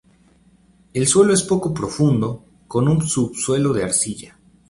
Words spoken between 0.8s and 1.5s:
El suelo es